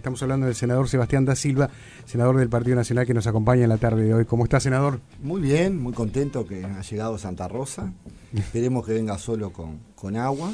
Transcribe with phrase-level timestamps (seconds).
[0.00, 1.68] Estamos hablando del senador Sebastián da Silva,
[2.06, 4.24] senador del Partido Nacional que nos acompaña en la tarde de hoy.
[4.24, 4.98] ¿Cómo está, senador?
[5.22, 7.92] Muy bien, muy contento que ha llegado Santa Rosa.
[8.34, 10.52] Esperemos que venga solo con, con agua.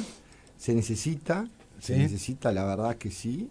[0.57, 1.47] Se necesita,
[1.79, 3.49] se necesita, la verdad que sí.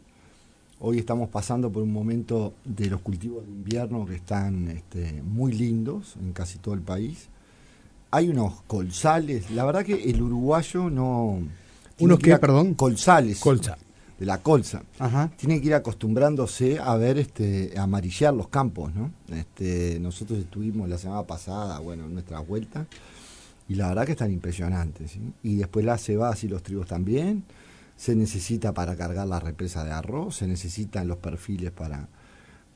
[0.80, 5.52] Hoy estamos pasando por un momento de los cultivos de invierno que están este, muy
[5.52, 7.28] lindos en casi todo el país.
[8.10, 11.38] Hay unos colzales, la verdad que el uruguayo no...
[12.00, 12.74] ¿Unos qué, perdón?
[12.74, 13.40] Colzales.
[13.40, 13.78] Colza
[14.18, 14.82] de la colza.
[15.36, 19.12] Tiene que ir acostumbrándose a ver este amarillar los campos, ¿no?
[19.28, 22.86] Este, nosotros estuvimos la semana pasada, bueno, en nuestra vuelta,
[23.68, 25.20] y la verdad que están impresionantes, ¿sí?
[25.42, 27.44] Y después las cebadas y los trigos también.
[27.96, 32.08] Se necesita para cargar la represa de arroz, se necesitan los perfiles para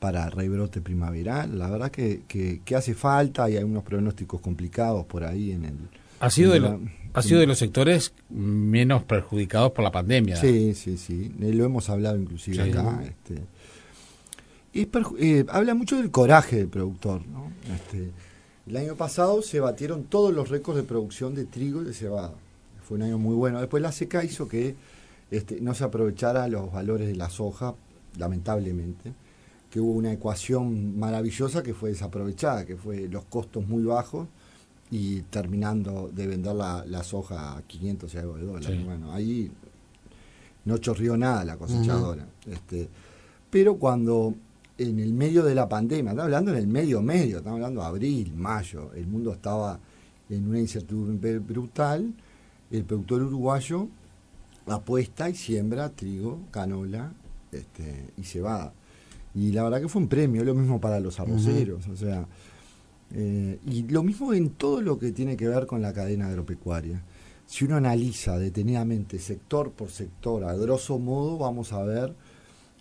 [0.01, 1.59] para rebrote primaveral.
[1.59, 5.77] La verdad que, que, hace falta y hay unos pronósticos complicados por ahí en el...
[6.21, 6.79] Ha sido de, la,
[7.13, 10.35] ha sido de los sectores menos perjudicados por la pandemia.
[10.35, 11.33] Sí, sí, sí.
[11.41, 13.03] Eh, lo hemos hablado inclusive acá.
[13.03, 13.41] Este,
[15.19, 17.25] eh, habla mucho del coraje del productor.
[17.25, 17.51] ¿no?
[17.73, 18.11] Este,
[18.67, 22.33] el año pasado se batieron todos los récords de producción de trigo y de cebada.
[22.83, 23.59] Fue un año muy bueno.
[23.59, 24.75] Después la seca hizo que
[25.31, 27.73] este, no se aprovechara los valores de la soja,
[28.19, 29.11] lamentablemente.
[29.71, 34.27] Que hubo una ecuación maravillosa que fue desaprovechada, que fue los costos muy bajos
[34.91, 38.85] y terminando de vender la, soja a 500 y algo de dólares.
[38.85, 39.49] Bueno, ahí
[40.65, 42.27] no chorrió nada la cosechadora.
[42.45, 42.89] este,
[43.49, 44.35] pero cuando
[44.77, 47.87] en el medio de la pandemia, estamos hablando en el medio medio, estamos hablando de
[47.87, 49.79] abril, mayo, el mundo estaba
[50.29, 52.13] en una incertidumbre brutal,
[52.69, 53.87] el productor uruguayo
[54.67, 57.13] apuesta y siembra trigo, canola
[57.51, 58.73] este, y cebada.
[59.33, 62.25] Y la verdad que fue un premio, lo mismo para los arroceros, o sea,
[63.13, 67.01] eh, y lo mismo en todo lo que tiene que ver con la cadena agropecuaria.
[67.45, 72.13] Si uno analiza detenidamente sector por sector, a grosso modo, vamos a ver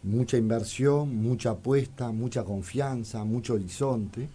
[0.03, 4.29] mucha inversión, mucha apuesta, mucha confianza, mucho horizonte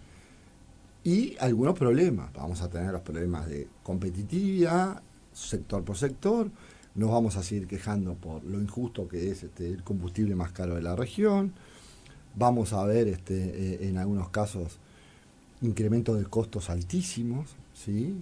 [1.02, 2.32] y algunos problemas.
[2.34, 5.00] Vamos a tener los problemas de competitividad,
[5.32, 6.50] sector por sector.
[6.94, 10.74] Nos vamos a seguir quejando por lo injusto que es este, el combustible más caro
[10.74, 11.52] de la región.
[12.34, 14.78] Vamos a ver este, eh, en algunos casos
[15.66, 18.14] incremento de costos altísimos, ¿sí?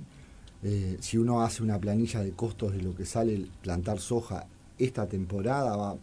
[0.63, 4.47] Eh, si uno hace una planilla de costos de lo que sale plantar soja
[4.79, 5.97] esta temporada, va,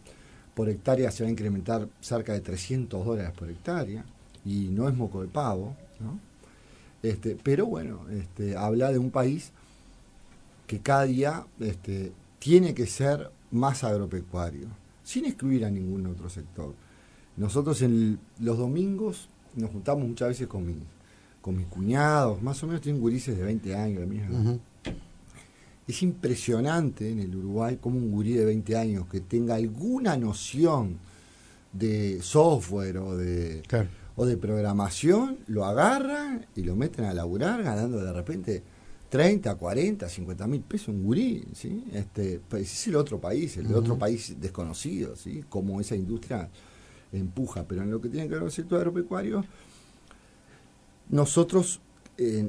[0.54, 4.04] por hectárea se va a incrementar cerca de 300 dólares por hectárea,
[4.44, 6.18] y no es moco de pavo, ¿no?
[7.02, 9.50] Este, pero bueno, este, habla de un país
[10.66, 14.68] que cada día este, tiene que ser más agropecuario,
[15.02, 16.74] sin excluir a ningún otro sector.
[17.36, 20.74] Nosotros en los domingos nos juntamos muchas veces con mi,
[21.42, 24.08] con mis cuñados, más o menos tienen gurises de 20 años,
[25.86, 30.98] Es impresionante en el Uruguay como un gurí de 20 años que tenga alguna noción
[31.72, 33.62] de software o de,
[34.16, 38.62] o de programación, lo agarran y lo meten a laburar ganando de repente
[39.10, 41.84] 30, 40, 50 mil pesos un gurí, ¿sí?
[41.92, 45.44] Este, pues es el otro país, el de otro país desconocido, ¿sí?
[45.48, 46.48] Como esa industria
[47.12, 49.44] empuja, pero en lo que tiene que ver con el sector agropecuario,
[51.12, 51.80] nosotros,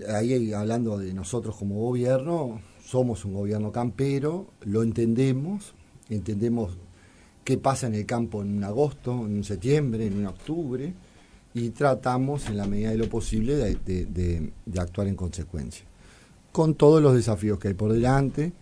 [0.09, 5.75] ahí hablando de nosotros como gobierno, somos un gobierno campero, lo entendemos,
[6.09, 6.77] entendemos
[7.43, 10.93] qué pasa en el campo en un agosto, en un septiembre, en un octubre,
[11.53, 15.85] y tratamos en la medida de lo posible de, actuar en consecuencia.
[16.53, 18.53] Con todos los desafíos que hay por delante,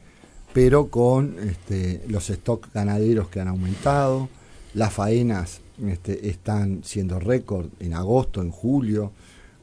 [0.51, 4.29] pero con este, los stocks ganaderos que han aumentado,
[4.73, 9.11] las faenas este, están siendo récord en agosto, en julio,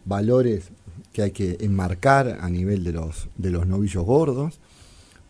[0.08, 0.70] valores
[1.12, 4.58] que hay que enmarcar a nivel de los, de los novillos gordos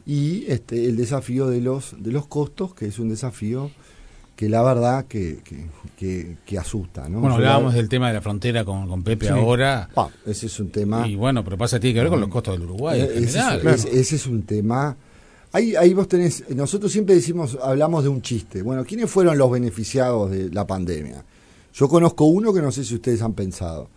[0.06, 3.70] y este, el desafío de los, de los costos, que es un desafío
[4.36, 5.40] que la verdad que,
[5.96, 7.08] que, asusta.
[7.08, 7.20] ¿no?
[7.20, 9.90] Bueno, hablábamos del tema de la frontera con, con Pepe ahora.
[10.24, 11.06] ese es un tema...
[11.08, 13.00] Y bueno, pero pasa, tiene que ver con los costos del Uruguay.
[13.00, 14.96] Eh, ese, es, un tema...
[15.52, 18.62] Ahí, ahí vos tenés, nosotros siempre decimos, hablamos de un chiste.
[18.62, 21.24] Bueno, ¿quiénes fueron los beneficiados de la pandemia?
[21.74, 23.88] Yo conozco uno que no sé si ustedes han pensado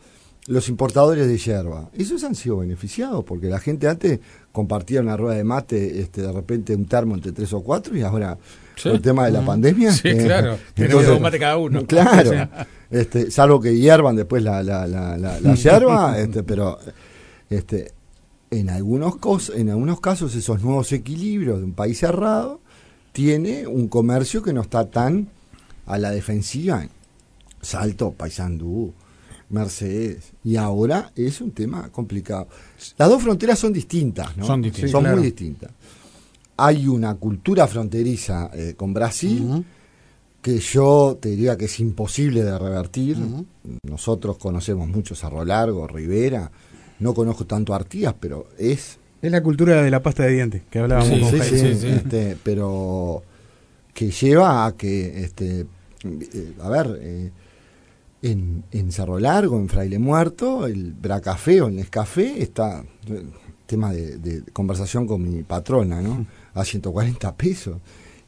[0.48, 1.90] los importadores de yerba.
[1.94, 4.20] Esos han sido beneficiados porque la gente antes
[4.52, 8.02] compartía una rueda de mate, este, de repente un termo entre tres o cuatro y
[8.02, 8.38] ahora
[8.84, 9.92] el tema de la pandemia.
[9.92, 10.58] Sí, claro.
[10.76, 11.86] Entonces, un mate cada uno.
[11.86, 12.50] Claro.
[12.92, 16.80] este, salvo que hiervan después la, la, la, la, yerba, este, pero
[17.50, 17.94] este,
[18.50, 22.60] en, algunos cos, en algunos casos esos nuevos equilibrios de un país cerrado
[23.12, 25.30] tiene un comercio que no está tan
[25.86, 26.86] a la defensiva.
[27.62, 28.94] Salto, Paisandú,
[29.52, 30.32] Mercedes.
[30.44, 32.48] Y ahora es un tema complicado.
[32.98, 34.46] Las dos fronteras son distintas, ¿no?
[34.46, 34.92] Son distintas.
[34.92, 35.72] Son muy distintas.
[36.58, 39.66] Hay una cultura fronteriza eh, con Brasil,
[40.42, 43.18] que yo te diría que es imposible de revertir.
[43.84, 46.52] Nosotros conocemos mucho Cerro Largo, Rivera,
[47.00, 48.98] no conozco tanto Artigas, pero es...
[49.22, 51.30] Es la cultura de la pasta de dientes que hablábamos.
[51.30, 53.22] Sí, sí, sí, este, pero
[53.94, 55.68] que lleva a que, este,
[56.04, 57.32] eh, a ver, eh,
[58.22, 62.84] en, en, Cerro Largo, en Fraile Muerto, el Bracafé o el Nescafé está,
[63.66, 66.26] tema de, de conversación con mi patrona, ¿no?
[66.54, 67.78] A 140 pesos.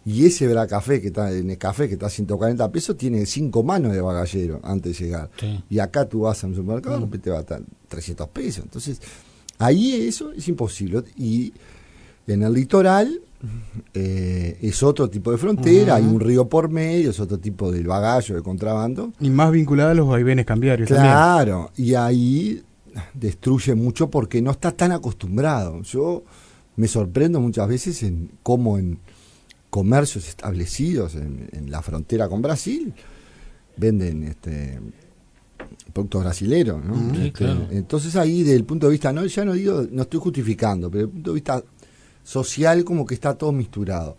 [0.05, 3.63] Y ese Bracafé que está en el café que está a 140 pesos tiene cinco
[3.63, 5.29] manos de bagallero antes de llegar.
[5.69, 8.65] Y acá tú vas a un supermercado y te va a estar 300 pesos.
[8.65, 9.01] Entonces,
[9.59, 11.03] ahí eso es imposible.
[11.15, 11.53] Y
[12.27, 13.21] en el litoral
[13.93, 17.83] eh, es otro tipo de frontera, hay un río por medio, es otro tipo de
[17.83, 19.11] bagallo, de contrabando.
[19.19, 20.87] Y más vinculada a los vaivenes cambiarios.
[20.87, 22.63] Claro, y ahí
[23.13, 25.81] destruye mucho porque no está tan acostumbrado.
[25.83, 26.23] Yo
[26.75, 28.99] me sorprendo muchas veces en cómo en
[29.69, 32.93] comercios establecidos en, la frontera con Brasil
[33.75, 34.79] venden este
[35.91, 37.13] productos brasileros, ¿no?
[37.19, 40.89] Este, entonces ahí desde el punto de vista, no, ya no digo, no estoy justificando,
[40.89, 41.63] pero desde el punto de vista
[42.23, 44.17] social como que está todo misturado.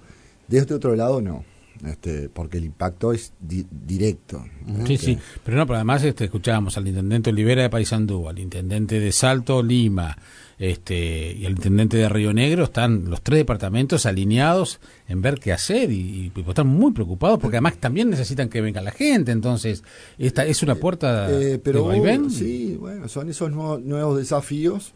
[0.49, 1.45] De este otro lado no.
[1.85, 4.45] Este, porque el impacto es directo.
[4.87, 9.01] Sí, sí, pero no, pero además este, escuchábamos al intendente Olivera de Paysandú, al intendente
[9.01, 10.17] de Salto, Lima,
[10.59, 15.53] este, y el intendente de Río Negro, están los tres departamentos alineados en ver qué
[15.53, 19.83] hacer y, están muy preocupados porque además también necesitan que venga la gente, entonces
[20.17, 21.91] esta es una puerta eh, pero,
[22.31, 24.95] Sí, bueno, son esos nuevos, nuevos desafíos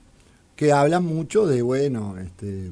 [0.54, 2.70] que hablan mucho de, bueno, este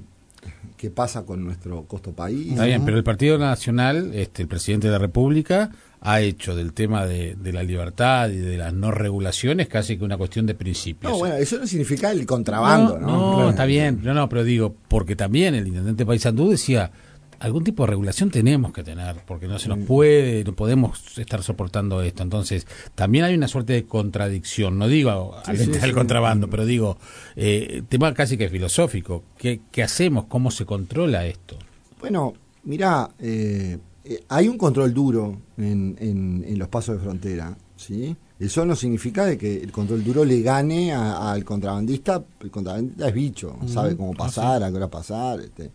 [0.77, 2.51] qué pasa con nuestro costo país.
[2.51, 5.71] Está bien, pero el Partido Nacional, este, el presidente de la República,
[6.01, 10.17] ha hecho del tema de, la libertad y de las no regulaciones casi que una
[10.17, 11.13] cuestión de principios.
[11.13, 13.39] No, bueno, eso no significa el contrabando, ¿no?
[13.39, 16.91] No, está bien, no, no, pero digo, porque también el intendente Paisandú decía,
[17.39, 21.43] algún tipo de regulación tenemos que tener, porque no se nos puede, no podemos estar
[21.43, 22.23] soportando esto.
[22.23, 26.99] Entonces, también hay una suerte de contradicción, no digo al contrabando, pero digo,
[27.37, 29.23] eh, tema casi que filosófico.
[29.39, 30.27] ¿Qué, ¿Qué, hacemos?
[30.27, 31.59] ¿Cómo se controla esto?
[32.01, 32.35] Bueno,
[32.65, 38.17] mira, eh, eh, hay un control duro en, en, los pasos de frontera, ¿sí?
[38.39, 43.15] Eso no significa de que el control duro le gane al contrabandista, el contrabandista es
[43.15, 45.71] bicho, sabe cómo pasar, a qué hora pasar, este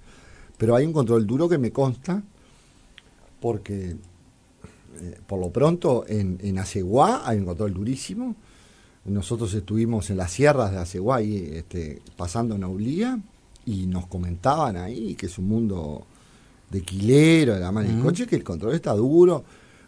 [0.61, 2.21] pero hay un control duro que me consta,
[3.39, 3.95] porque
[4.99, 8.35] eh, por lo pronto en, en Aceguá hay un control durísimo.
[9.05, 13.19] Nosotros estuvimos en las sierras de Aceguá, ahí, este, pasando en Aulía,
[13.65, 16.05] y nos comentaban ahí que es un mundo
[16.69, 19.43] de quilero, de la mano del coche, que el control está duro,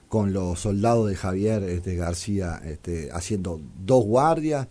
[0.09, 4.67] con los soldados de Javier este, García este, haciendo dos guardias.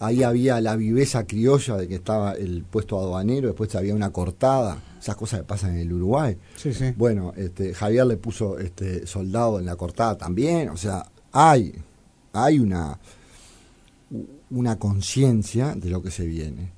[0.00, 4.78] Ahí había la viveza criolla de que estaba el puesto aduanero, después había una cortada
[5.00, 6.36] esas cosas que pasan en el Uruguay.
[6.96, 11.74] Bueno, este, Javier le puso este soldado en la cortada también, o sea, hay,
[12.32, 12.98] hay una,
[14.50, 16.72] una conciencia de lo que se viene.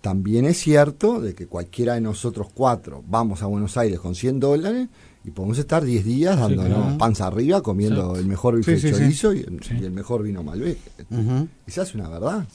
[0.00, 4.40] También es cierto de que cualquiera de nosotros cuatro vamos a Buenos Aires con 100
[4.40, 4.88] dólares
[5.24, 9.40] y podemos estar 10 días dándonos panza arriba comiendo el mejor bife chorizo y,
[9.80, 10.78] el mejor vino Malbec.
[11.66, 12.46] Esa es una verdad.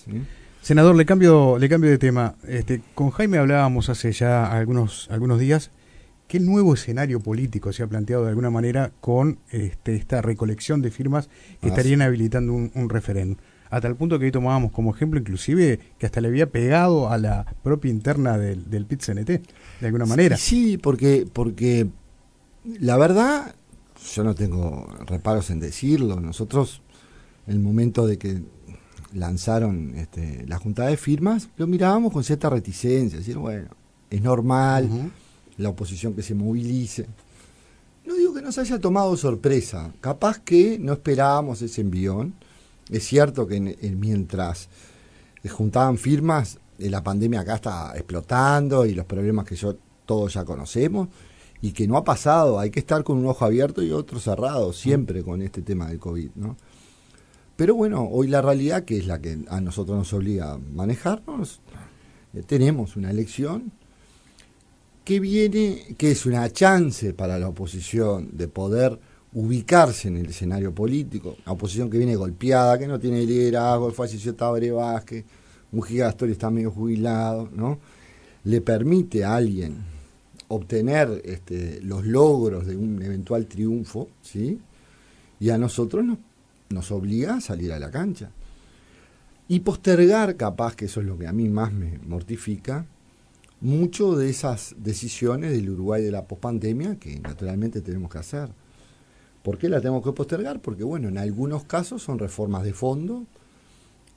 [0.61, 2.35] Senador, le cambio, le cambio de tema.
[2.45, 5.71] Este, con Jaime hablábamos hace ya algunos, algunos días
[6.37, 10.91] el nuevo escenario político se ha planteado de alguna manera con este, esta recolección de
[10.91, 11.27] firmas
[11.61, 13.37] que ah, estarían habilitando un, un referéndum.
[13.69, 17.17] A tal punto que hoy tomábamos como ejemplo inclusive que hasta le había pegado a
[17.17, 19.41] la propia interna del, del pit -CNT,
[19.81, 20.37] de alguna manera.
[20.37, 21.87] Sí, porque, porque
[22.79, 23.55] la verdad,
[24.13, 26.81] yo no tengo reparos en decirlo, nosotros,
[27.45, 28.41] en el momento de que
[29.13, 33.69] lanzaron este, la junta de firmas, lo mirábamos con cierta reticencia, decir, bueno,
[34.09, 34.89] es normal
[35.57, 37.07] la oposición que se movilice.
[38.05, 42.35] No digo que nos haya tomado sorpresa, capaz que no esperábamos ese envión.
[42.89, 44.69] Es cierto que mientras
[45.49, 50.43] juntaban firmas, eh, la pandemia acá está explotando y los problemas que yo todos ya
[50.43, 51.07] conocemos
[51.61, 54.73] y que no ha pasado, hay que estar con un ojo abierto y otro cerrado
[54.73, 56.55] siempre con este tema del COVID, ¿no?
[57.55, 61.59] Pero bueno, hoy la realidad, que es la que a nosotros nos obliga a manejarnos,
[62.33, 63.71] eh, tenemos una elección
[65.03, 68.99] que viene, que es una chance para la oposición de poder
[69.33, 74.35] ubicarse en el escenario político, una oposición que viene golpeada, que no tiene liderazgo, falleció
[74.35, 75.25] Tabre Vázquez,
[75.71, 77.79] un Gastori está medio jubilado, ¿no?
[78.43, 79.96] Le permite a alguien
[80.49, 84.59] obtener este, los logros de un eventual triunfo, ¿sí?
[85.39, 86.17] Y a nosotros nos
[86.69, 88.31] nos obliga a salir a la cancha.
[89.47, 92.85] Y postergar, capaz, que eso es lo que a mí más me mortifica,
[93.61, 98.49] mucho de esas decisiones del Uruguay de la pospandemia que naturalmente tenemos que hacer.
[99.41, 100.61] ¿Por qué la tenemos que postergar?
[100.61, 103.25] Porque, bueno, en algunos casos son reformas de fondo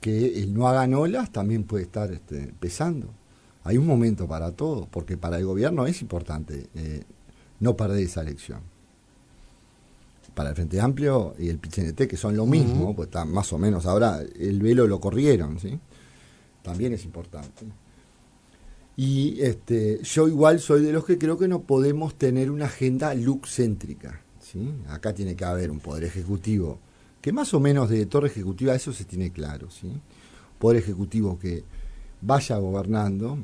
[0.01, 3.13] que el no hagan olas también puede estar este, pesando.
[3.63, 7.03] Hay un momento para todo, porque para el gobierno es importante eh,
[7.59, 8.59] no perder esa elección.
[10.33, 13.57] Para el Frente Amplio y el PCNT, que son lo mismo, pues están más o
[13.57, 15.77] menos, ahora el velo lo corrieron, ¿sí?
[16.63, 17.65] También es importante.
[18.95, 23.13] Y este, yo igual soy de los que creo que no podemos tener una agenda
[23.13, 24.21] look-céntrica.
[24.39, 24.71] ¿sí?
[24.89, 26.79] Acá tiene que haber un poder ejecutivo,
[27.21, 29.71] que más o menos de torre ejecutiva eso se tiene claro.
[29.71, 29.91] ¿sí?
[30.59, 31.63] Poder ejecutivo que
[32.21, 33.37] vaya gobernando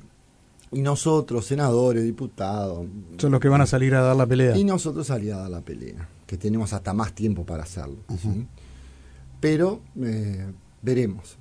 [0.72, 2.86] y nosotros, senadores, diputados.
[3.18, 4.58] Son los que van a salir a dar la pelea.
[4.58, 7.98] Y nosotros salir a dar la pelea, que tenemos hasta más tiempo para hacerlo.
[9.40, 10.46] Pero eh,
[10.82, 11.38] veremos,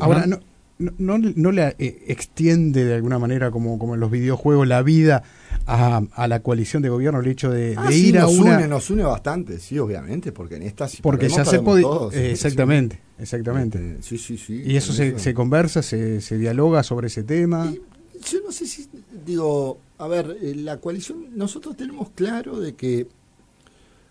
[0.00, 0.38] Ahora, no,
[0.78, 5.22] no, no, le eh, extiende de alguna manera, como, como en los videojuegos, la vida
[5.66, 8.56] a, a la coalición de gobierno el hecho de, ah, ir a una.
[8.56, 10.88] Une, nos une bastante, sí, obviamente, porque en esta.
[11.02, 11.84] porque ya se puede.
[12.30, 13.92] exactamente, exactamente.
[13.92, 14.62] Este, sí, sí, sí.
[14.66, 17.72] Y eso se, se, conversa, se, se dialoga sobre ese tema.
[17.72, 18.88] yo no sé si.
[19.24, 23.06] Digo, a ver, eh, la coalición, nosotros tenemos claro de que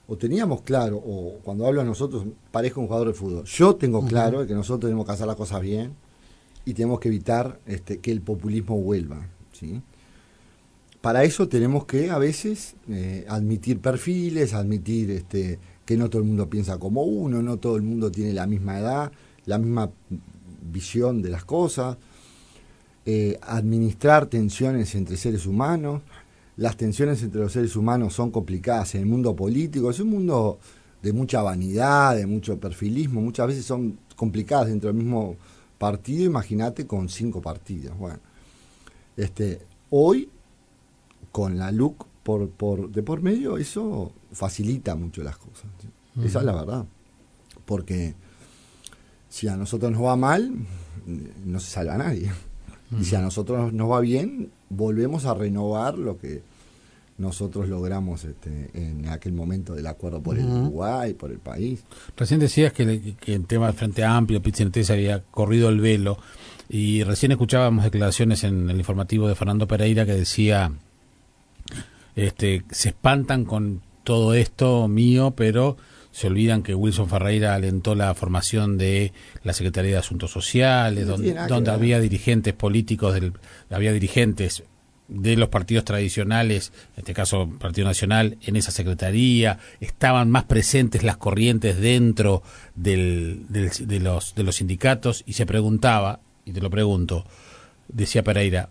[0.08, 3.46] o teníamos claro, o cuando hablo a nosotros, parezco un jugador de fútbol.
[3.46, 5.96] Yo tengo claro de que nosotros tenemos que hacer las cosas bien,
[6.66, 9.28] y tenemos que evitar este, que el populismo vuelva.
[9.52, 9.82] ¿sí?
[11.02, 16.28] Para eso tenemos que a veces eh, admitir perfiles, admitir este, que no todo el
[16.28, 19.12] mundo piensa como uno, no todo el mundo tiene la misma edad,
[19.46, 19.90] la misma
[20.62, 21.98] visión de las cosas,
[23.06, 26.02] eh, administrar tensiones entre seres humanos.
[26.58, 30.60] Las tensiones entre los seres humanos son complicadas en el mundo político, es un mundo
[31.02, 35.36] de mucha vanidad, de mucho perfilismo, muchas veces son complicadas dentro del mismo
[35.80, 37.98] partido, imagínate con cinco partidos.
[37.98, 38.20] Bueno,
[39.18, 40.30] este, hoy
[41.32, 45.66] con la LUC por, por, de por medio, eso facilita mucho las cosas.
[46.24, 46.86] Esa es la verdad.
[47.66, 48.14] Porque
[49.30, 50.52] si a nosotros nos va mal,
[51.46, 52.32] no se salva nadie.
[53.00, 56.44] Y si a nosotros nos va bien, volvemos a renovar lo que
[57.18, 61.84] nosotros logramos este, en aquel momento del acuerdo por el Uruguay, por el país.
[62.18, 66.18] Recién decías que, que en tema del Frente Amplio, Pizzinetti se había corrido el velo
[66.68, 70.72] y recién escuchábamos declaraciones en el informativo de Fernando Pereira que decía,
[72.16, 75.78] este, se espantan con todo esto mío, pero
[76.12, 79.14] se olvidan que Wilson Ferreira alentó la formación de
[79.44, 83.34] la Secretaría de Asuntos Sociales, donde, donde había dirigentes políticos, del,
[83.70, 84.64] había dirigentes
[85.12, 91.04] de los partidos tradicionales, en este caso Partido Nacional, en esa secretaría, estaban más presentes
[91.04, 92.44] las corrientes dentro
[92.76, 97.26] del, de, los, de los sindicatos y se preguntaba, y te lo pregunto,
[97.90, 98.70] decía Pereira,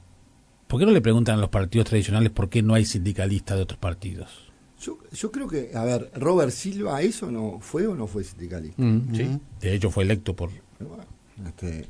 [0.71, 3.63] ¿por qué no le preguntan a los partidos tradicionales por qué no hay sindicalistas de
[3.65, 4.51] otros partidos?
[4.81, 8.83] Yo, yo creo que, a ver, Robert Silva, ¿eso no fue o no fue sindicalista?
[8.83, 10.49] Mm, sí, de hecho fue electo por...
[11.47, 11.87] este,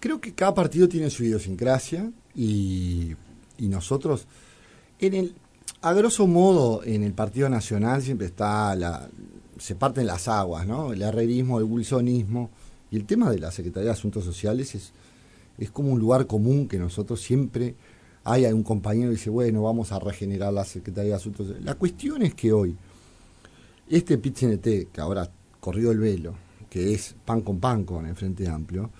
[0.00, 3.14] creo que cada partido tiene su idiosincrasia y
[3.58, 4.26] y nosotros,
[4.98, 5.34] en el,
[5.82, 9.08] a grosso modo, en el Partido Nacional siempre está la,
[9.58, 10.92] se parten las aguas, ¿no?
[10.92, 12.50] El herrerismo, el wilsonismo,
[12.90, 14.92] y el tema de la Secretaría de Asuntos Sociales es,
[15.58, 17.74] es como un lugar común que nosotros siempre
[18.26, 21.54] hay un compañero que dice, bueno, vamos a regenerar la Secretaría de Asuntos.
[21.62, 22.76] La cuestión es que hoy,
[23.88, 25.30] este pit que ahora
[25.60, 26.34] corrió el velo,
[26.68, 28.90] que es pan con pan con el Frente Amplio,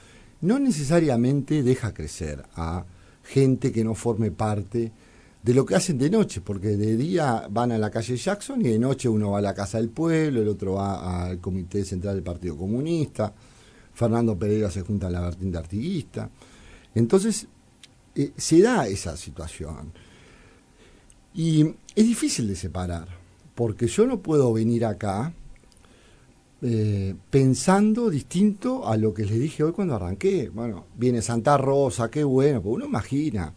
[0.43, 2.85] no necesariamente deja crecer a
[3.25, 4.93] gente que no forme parte
[5.43, 8.69] de lo que hacen de noche, porque de día van a la calle Jackson y
[8.69, 12.15] de noche uno va a la Casa del Pueblo, el otro va al Comité Central
[12.15, 13.33] del Partido Comunista,
[13.93, 16.31] Fernando Pereira se junta a la vertiente artiguista.
[16.95, 17.49] Entonces,
[18.17, 19.93] eh, se da esa situación.
[21.35, 23.09] Y es difícil de separar,
[23.55, 25.33] porque yo no puedo venir acá
[26.63, 30.49] eh, pensando distinto a lo que les dije hoy cuando arranqué.
[30.49, 33.53] Bueno, viene Santa Rosa, qué bueno, porque uno imagina,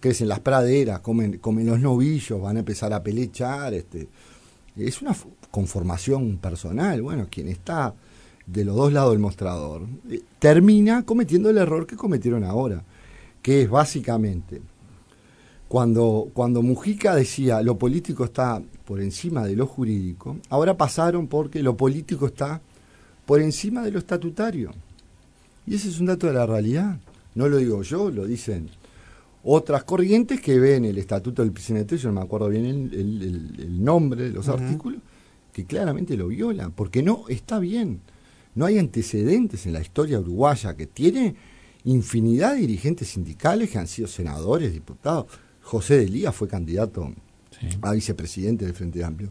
[0.00, 4.08] crecen las praderas, comen, comen los novillos, van a empezar a pelechar, este,
[4.76, 5.14] es una
[5.50, 7.94] conformación personal, bueno, quien está
[8.46, 12.82] de los dos lados del mostrador, eh, termina cometiendo el error que cometieron ahora,
[13.42, 14.60] que es básicamente,
[15.68, 21.62] cuando, cuando Mujica decía lo político está por encima de lo jurídico, ahora pasaron porque
[21.62, 22.60] lo político está
[23.26, 24.72] por encima de lo estatutario.
[25.66, 26.98] Y ese es un dato de la realidad.
[27.34, 28.70] No lo digo yo, lo dicen
[29.44, 34.24] otras corrientes que ven el estatuto del PCNT, yo no me acuerdo bien el, nombre
[34.24, 35.00] de los artículos,
[35.52, 38.00] que claramente lo violan, porque no está bien.
[38.54, 41.36] No hay antecedentes en la historia uruguaya que tiene
[41.92, 45.26] infinidad de dirigentes sindicales que han sido senadores, diputados.
[45.62, 47.12] José de Lía fue candidato
[47.82, 49.30] a vicepresidente del Frente Amplio.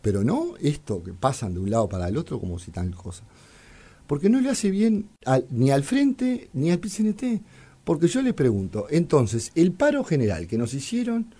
[0.00, 3.24] pero no esto que pasan de un lado para el otro como si tal cosa.
[4.06, 5.08] Porque no le hace bien
[5.50, 7.40] ni al frente ni al PCNT.
[7.84, 11.34] Porque yo le pregunto, entonces, el paro general que nos hicieron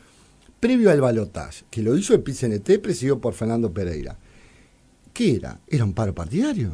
[0.60, 4.16] previo al balotaje, que lo hizo el PCNT presidido por Fernando Pereira,
[5.12, 5.60] ¿qué era?
[5.66, 6.72] ¿Era un paro partidario?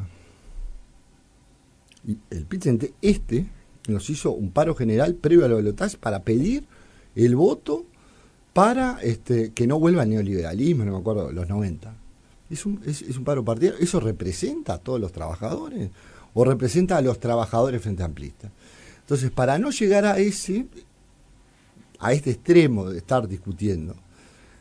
[2.07, 3.47] Y el PCNT este
[3.89, 6.67] nos hizo un paro general previo al balotaje para pedir
[7.15, 7.87] el voto
[8.53, 11.95] para este, que no vuelva el neoliberalismo, no me acuerdo, los 90.
[12.51, 13.79] Es un, es, un paro partidario.
[13.81, 15.91] ¿Eso representa a todos los trabajadores?
[16.35, 18.51] ¿O representa a los trabajadores frente a amplistas?
[19.01, 20.67] Entonces, para no llegar a ese,
[21.99, 23.95] a este extremo de estar discutiendo,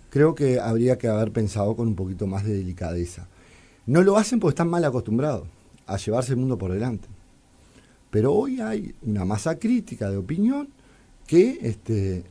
[0.10, 3.28] creo que habría que haber pensado con un poquito más de delicadeza.
[3.86, 5.48] No lo hacen porque están mal acostumbrados
[5.88, 7.08] a llevarse el mundo por delante.
[8.10, 10.70] Pero hoy hay una masa crítica de opinión
[11.28, 12.24] que este,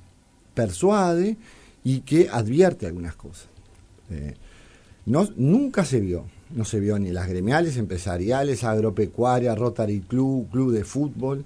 [0.54, 1.36] persuade
[1.84, 3.48] y que advierte algunas cosas.
[4.10, 4.34] Eh,
[5.06, 10.72] no, nunca se vio, no se vio ni las gremiales, empresariales, agropecuarias, Rotary Club, club
[10.72, 11.44] de fútbol,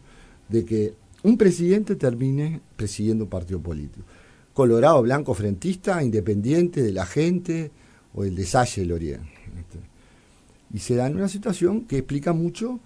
[0.49, 4.05] de que un presidente termine presidiendo un partido político.
[4.55, 7.71] Colorado, blanco, frentista, independiente de la gente
[8.15, 8.83] o el de Salle.
[8.83, 9.79] Este.
[10.75, 12.81] Y se da en una situación que explica mucho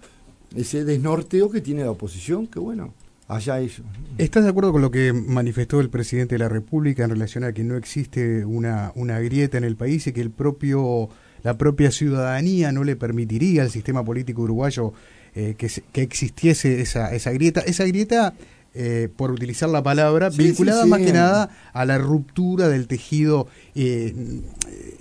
[0.55, 2.93] ese desnorteo que tiene la oposición, que bueno,
[3.27, 3.83] allá eso.
[4.17, 7.53] ¿Estás de acuerdo con lo que manifestó el presidente de la República en relación a
[7.53, 11.09] que no existe una, una grieta en el país y que el propio
[11.43, 14.93] la propia ciudadanía no le permitiría al sistema político uruguayo
[15.35, 17.61] eh, que, que, existiese esa, esa grieta?
[17.61, 18.33] Esa grieta,
[18.79, 24.13] eh, por utilizar la palabra, vinculada más que nada a la ruptura del tejido eh,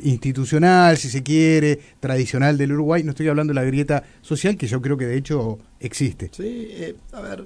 [0.02, 3.02] institucional, si se quiere, tradicional del Uruguay.
[3.02, 6.30] No estoy hablando de la grieta social, que yo creo que de hecho existe.
[6.32, 6.70] Sí,
[7.12, 7.44] a ver,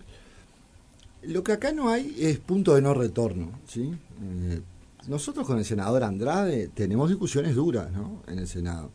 [1.23, 3.93] lo que acá no hay es punto de no retorno, ¿sí?
[4.23, 4.61] Eh,
[5.09, 8.23] nosotros con el senador Andrade tenemos discusiones duras, ¿no?
[8.29, 8.93] En el Senado.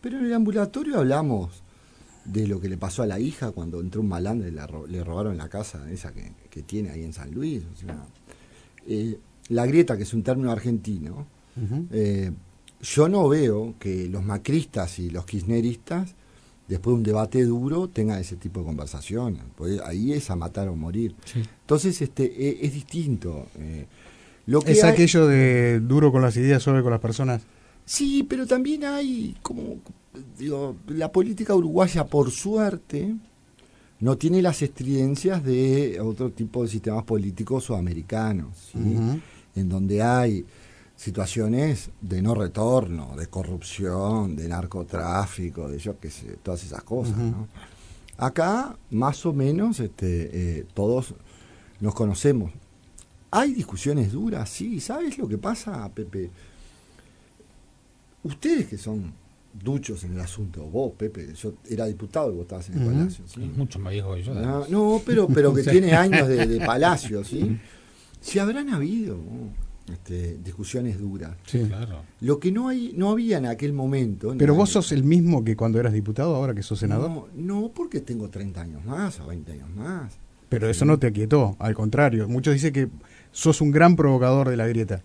[0.00, 1.62] Pero en el ambulatorio hablamos
[2.24, 5.36] de lo que le pasó a la hija cuando entró un malandro y le robaron
[5.36, 7.62] la casa esa que, tiene ahí en San Luis.
[8.86, 11.26] Eh, la grieta, que es un término argentino,
[11.90, 12.30] eh,
[12.82, 16.14] yo no veo que los macristas y los kirchneristas
[16.70, 19.42] después de un debate duro tenga ese tipo de conversaciones.
[19.56, 21.14] Porque ahí es a matar o morir.
[21.34, 23.46] Entonces este e, es, distinto.
[23.58, 23.86] Eh,
[24.46, 27.42] lo que ¿Es aquello de duro con las ideas, sobre con las personas?
[27.90, 29.78] Sí, pero también hay como,
[30.38, 33.16] digo, la política uruguaya, por suerte,
[33.98, 40.46] no tiene las estridencias de otro tipo de sistemas políticos sudamericanos, en donde hay
[40.94, 47.16] situaciones de no retorno, de corrupción, de narcotráfico, de yo qué sé, todas esas cosas.
[48.18, 51.12] Acá, más o menos, este, eh, todos
[51.80, 52.52] nos conocemos.
[53.32, 54.48] ¿Hay discusiones duras?
[54.48, 56.30] Sí, ¿sabes lo que pasa, Pepe?
[58.22, 59.12] Ustedes que son
[59.52, 63.24] duchos en el asunto, vos, Pepe, yo era diputado y vos estabas en el Palacio.
[63.26, 63.40] ¿sí?
[63.40, 64.34] Mucho más viejo que yo.
[64.34, 67.58] No, pero, pero que tiene años de, Palacio, ¿sí?
[68.20, 69.18] Si habrán habido
[69.92, 71.36] este, discusiones duras.
[71.46, 72.02] Sí, claro.
[72.20, 74.34] Lo que no hay, no había en aquel momento.
[74.38, 77.10] Pero vos sos el mismo que cuando eras diputado, ahora que sos senador.
[77.10, 80.18] No, no, porque tengo 30 años más o 20 años más.
[80.48, 82.28] Pero eso no te aquietó, al contrario.
[82.28, 82.88] Muchos dicen que
[83.30, 85.02] sos un gran provocador de la grieta.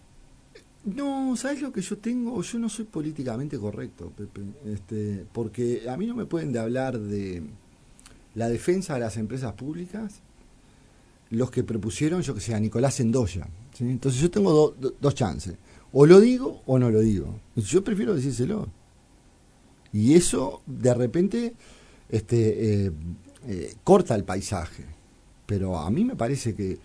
[0.86, 2.42] No, ¿sabes lo que yo tengo?
[2.42, 4.42] Yo no soy políticamente correcto, Pepe.
[4.66, 7.44] Este, porque a mí no me pueden de hablar de
[8.36, 10.22] la defensa de las empresas públicas
[11.32, 13.48] los que propusieron, yo que sé, a Nicolás Endoya.
[13.80, 15.56] Entonces yo tengo dos chances.
[15.92, 17.40] O lo digo o no lo digo.
[17.56, 18.68] Yo prefiero decírselo.
[19.92, 21.54] Y eso de repente
[22.10, 22.92] este, eh,
[23.48, 24.86] eh, corta el paisaje.
[25.46, 26.78] Pero a mí me parece que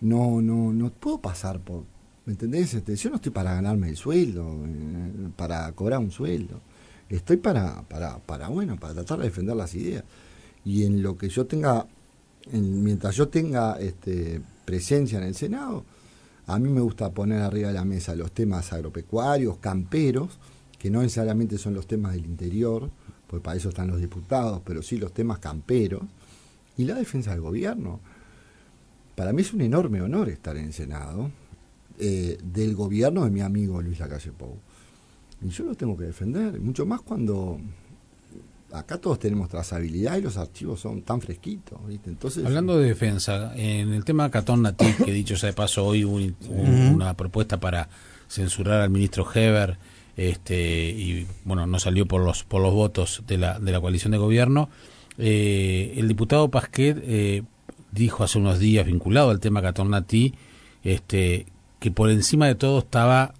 [0.00, 1.84] no, no, no puedo pasar por...
[2.26, 2.72] ¿Me entendés?
[2.72, 6.60] Este, yo no estoy para ganarme el sueldo, eh, para cobrar un sueldo.
[7.08, 10.04] Estoy para, para, para, bueno, para tratar de defender las ideas.
[10.64, 11.86] Y en lo que yo tenga,
[12.50, 15.84] mientras yo tenga este, presencia en el Senado,
[16.46, 20.38] a mí me gusta poner arriba de la mesa los temas agropecuarios, camperos,
[20.78, 22.90] que no necesariamente son los temas del interior,
[23.26, 26.02] pues para eso están los diputados, pero sí los temas camperos,
[26.76, 28.00] y la defensa del gobierno.
[29.14, 31.30] Para mí es un enorme honor estar en el Senado
[31.98, 34.56] eh, del gobierno de mi amigo Luis Lacalle Pou.
[35.42, 37.60] Y yo lo tengo que defender, mucho más cuando
[38.72, 41.78] acá todos tenemos trazabilidad y los archivos son tan fresquitos.
[42.06, 46.04] Entonces, Hablando de defensa, en el tema Catón Nati, que dicho sea de paso, hoy
[46.04, 47.88] hubo una propuesta para
[48.28, 49.78] censurar al ministro Heber
[50.16, 54.12] este, y bueno, no salió por los, por los votos de la, de la coalición
[54.12, 54.68] de gobierno.
[55.18, 57.42] Eh, el diputado Pasquet eh,
[57.92, 60.34] dijo hace unos días, vinculado al tema Catón Nati,
[60.82, 61.46] este,
[61.84, 63.34] que por encima de todo estaba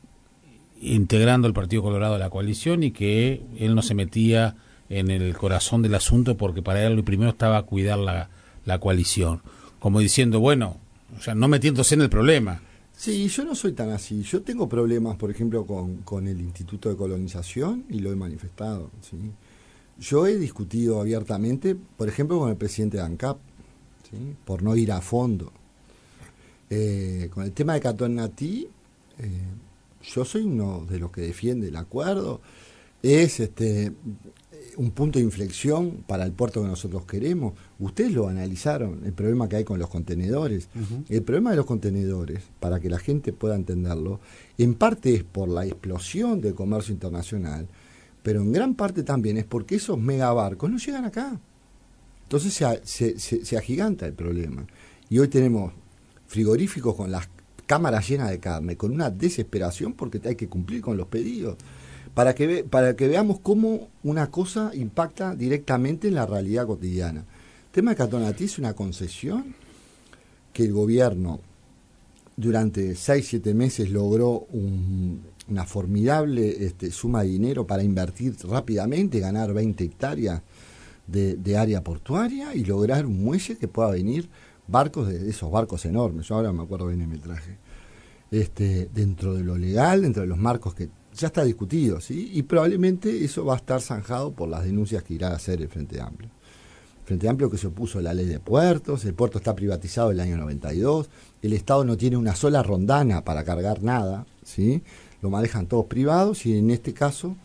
[0.78, 4.54] integrando el Partido Colorado a la coalición y que él no se metía
[4.90, 8.28] en el corazón del asunto porque para él lo primero estaba cuidar la,
[8.66, 9.40] la coalición.
[9.78, 10.76] Como diciendo, bueno,
[11.16, 12.60] o sea, no metiéndose en el problema.
[12.94, 14.20] Sí, yo no soy tan así.
[14.20, 18.90] Yo tengo problemas, por ejemplo, con, con el Instituto de Colonización y lo he manifestado.
[19.00, 19.16] ¿sí?
[19.98, 23.38] Yo he discutido abiertamente, por ejemplo, con el presidente de ANCAP,
[24.10, 24.36] ¿sí?
[24.44, 25.50] por no ir a fondo.
[26.76, 28.66] Eh, con el tema de Catón Natí,
[29.20, 29.28] eh,
[30.02, 32.40] yo soy uno de los que defiende el acuerdo.
[33.00, 33.92] Es este
[34.76, 37.54] un punto de inflexión para el puerto que nosotros queremos.
[37.78, 40.68] Ustedes lo analizaron, el problema que hay con los contenedores.
[41.08, 44.18] El problema de los contenedores, para que la gente pueda entenderlo,
[44.58, 47.68] en parte es por la explosión del comercio internacional,
[48.24, 51.38] pero en gran parte también es porque esos megabarcos no llegan acá.
[52.24, 54.66] Entonces se, se, se agiganta el problema.
[55.08, 55.72] Y hoy tenemos
[56.34, 57.28] frigoríficos con las
[57.64, 61.56] cámaras llenas de carne, con una desesperación porque hay que cumplir con los pedidos
[62.12, 67.20] para que, para que veamos cómo una cosa impacta directamente en la realidad cotidiana.
[67.20, 69.54] El tema de Catonatí es una concesión
[70.52, 71.38] que el gobierno
[72.36, 74.48] durante 6, 7 meses logró
[75.48, 80.42] una formidable este, suma de dinero para invertir rápidamente, ganar 20 hectáreas
[81.06, 84.28] de, área portuaria y lograr un muelle que pueda venir
[84.66, 86.28] barcos de, esos barcos enormes.
[86.28, 87.58] Yo ahora me acuerdo bien el metraje.
[88.30, 92.30] Este, dentro de lo legal, dentro de los marcos que ya está discutido, ¿sí?
[92.34, 95.68] Y probablemente eso va a estar zanjado por las denuncias que irá a hacer el
[95.68, 96.30] Frente Amplio.
[97.04, 100.16] Frente Amplio que se opuso a la ley de puertos, el puerto está privatizado en
[100.16, 101.10] el año 92,
[101.42, 104.82] el Estado no tiene una sola rondana para cargar nada, ¿sí?
[105.20, 107.36] Lo manejan todos privados y en este caso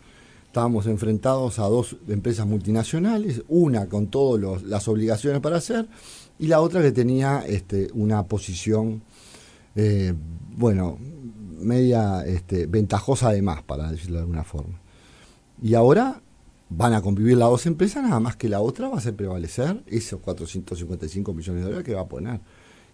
[0.46, 5.86] estábamos enfrentados a dos empresas multinacionales, una con todas las obligaciones para hacer
[6.40, 9.02] y la otra que tenía este, una posición,
[9.76, 10.14] eh,
[10.56, 10.96] bueno,
[11.58, 14.80] media este, ventajosa además, para decirlo de alguna forma.
[15.62, 16.22] Y ahora
[16.70, 19.82] van a convivir las dos empresas, nada más que la otra va a hacer prevalecer
[19.86, 22.40] esos 455 millones de dólares que va a poner.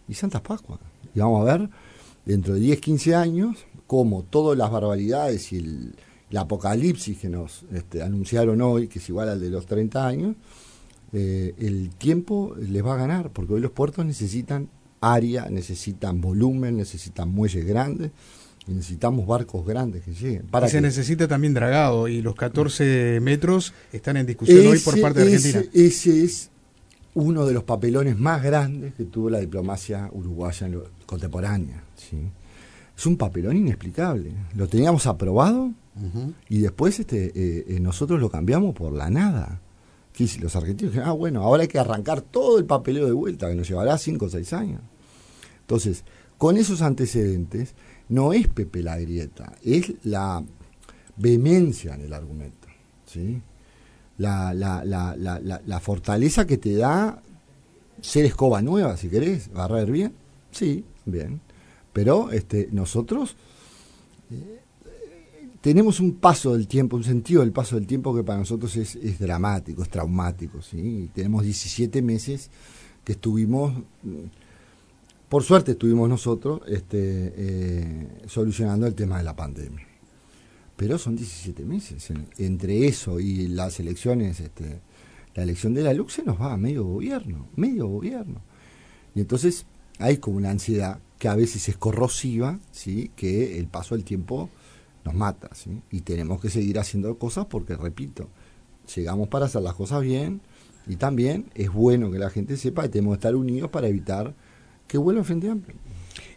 [0.09, 0.81] Y Santas Pascua.
[1.15, 1.71] Y vamos a ver
[2.25, 5.95] dentro de 10, 15 años cómo todas las barbaridades y el,
[6.37, 10.35] apocalipsis que nos este, anunciaron hoy, que es igual al de los 30 años,
[11.13, 14.69] eh, el tiempo les va a ganar, porque hoy los puertos necesitan
[15.01, 18.11] área, necesitan volumen, necesitan muelles grandes
[18.67, 20.47] necesitamos barcos grandes que lleguen.
[20.47, 25.01] Para y se necesita también dragado y los 14 metros están en discusión hoy por
[25.01, 25.63] parte de Argentina.
[25.73, 26.51] Ese es
[27.15, 30.69] uno de los papelones más grandes que tuvo la diplomacia uruguaya
[31.07, 31.83] contemporánea.
[31.97, 32.19] ¿sí?
[32.97, 34.33] Es un papelón inexplicable.
[34.55, 35.73] Lo teníamos aprobado
[36.49, 39.61] y después este, eh, eh, nosotros lo cambiamos por la nada.
[40.41, 43.69] Los argentinos ah, bueno, ahora hay que arrancar todo el papeleo de vuelta, que nos
[43.69, 44.81] llevará 5 o 6 años.
[45.61, 46.05] Entonces,
[46.39, 47.75] con esos antecedentes,
[48.09, 50.43] no es Pepe la grieta, es la
[51.17, 52.69] vehemencia en el argumento,
[53.05, 53.43] ¿sí?
[54.19, 57.23] La, la, la, la, fortaleza que te da
[58.01, 60.15] ser escoba nueva, si querés, barrer bien,
[60.51, 61.41] sí, bien,
[61.93, 63.37] pero este, nosotros
[64.31, 64.63] eh,
[65.67, 69.19] tenemos un paso del tiempo, un sentido del paso del tiempo que para nosotros es,
[69.19, 71.11] dramático, es traumático, ¿sí?
[71.13, 72.51] tenemos 17 meses
[73.03, 73.75] que estuvimos
[75.29, 79.85] por suerte estuvimos nosotros este, eh, solucionando el tema de la pandemia.
[80.77, 82.13] Pero son 17 meses.
[82.39, 84.79] entre eso y las elecciones, este,
[85.35, 88.41] la elección de la LUC se nos va a medio gobierno, medio gobierno.
[89.17, 89.67] Y entonces
[89.99, 93.11] hay como una ansiedad que a veces es corrosiva, ¿sí?
[93.17, 94.49] que el paso del tiempo
[95.07, 95.49] nos mata.
[95.55, 95.81] ¿sí?
[95.91, 98.29] Y tenemos que seguir haciendo cosas porque, repito,
[98.95, 100.41] llegamos para hacer las cosas bien
[100.87, 104.35] y también es bueno que la gente sepa que tenemos que estar unidos para evitar
[104.87, 105.77] que vuelva Frente Amplio.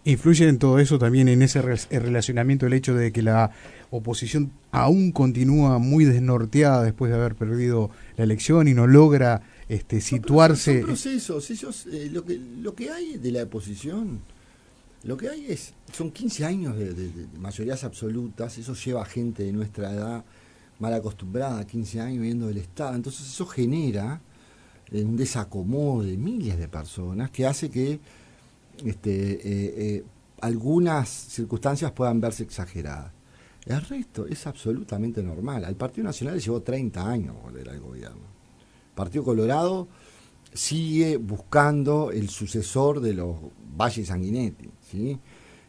[0.06, 3.52] ¿Influye en todo eso también en ese relacionamiento el hecho de que la
[3.92, 10.02] oposición aún continúa muy desnorteada después de haber perdido la elección y no logra este,
[10.02, 10.82] situarse?
[10.82, 14.22] No, ellos, eh, lo, que, lo que hay de la oposición,
[15.04, 19.94] lo que hay es, son 15 años de, mayorías absolutas, eso lleva gente de nuestra
[19.94, 20.26] edad
[20.80, 24.22] mal acostumbrada, 15 años viendo del Estado, entonces eso genera
[24.92, 28.00] eh, un desacomodo de miles de personas que hace que
[28.84, 30.04] este, eh, eh,
[30.42, 33.12] algunas circunstancias puedan verse exageradas.
[33.66, 35.66] El resto es absolutamente normal.
[35.66, 38.22] Al Partido Nacional le llevó 30 años volver al gobierno.
[38.90, 39.88] El Partido Colorado
[40.54, 43.36] sigue buscando el sucesor de los
[43.78, 44.70] Valle Sanguinetti.
[44.82, 45.20] ¿sí?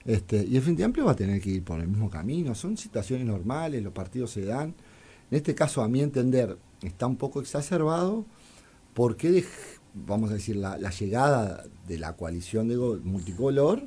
[0.04, 2.54] Este, y el Frente Amplio va a tener que ir por el mismo camino.
[2.54, 4.74] Son situaciones normales, los partidos se dan.
[5.30, 8.24] En este caso, a mi entender, está un poco exacerbado
[8.94, 9.44] porque
[9.94, 13.82] vamos a decir, la, llegada de la coalición de multicolor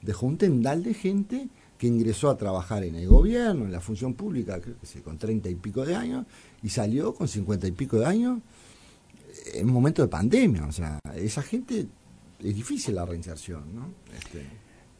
[0.00, 4.14] dejó un tendal de gente que ingresó a trabajar en el gobierno, en la función
[4.14, 6.26] pública, creo que sí, con treinta y pico de años,
[6.62, 8.38] y salió con cincuenta y pico de años
[9.54, 10.66] en un momento de pandemia.
[10.66, 11.86] O sea, esa gente
[12.44, 13.92] es difícil la reinserción, ¿no?
[14.16, 14.46] Este,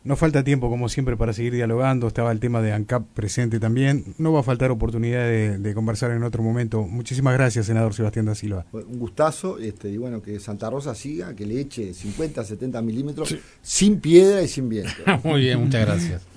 [0.05, 2.09] no falta tiempo, como siempre, para seguir dialogando.
[2.09, 4.15] Estaba el tema de ANCAP presente también.
[4.19, 6.83] No va a faltar oportunidad de, conversar en otro momento.
[6.83, 8.67] Muchísimas gracias, senador Sebastián da Silva.
[8.73, 9.59] Un gustazo.
[9.59, 14.43] Este, y bueno, que Santa Rosa siga, que le eche 50, 70 milímetros sin piedra
[14.43, 14.93] y sin viento.
[15.25, 16.32] Muy bien, muchas gracias.